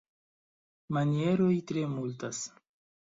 [0.97, 2.45] Manieroj tre multas.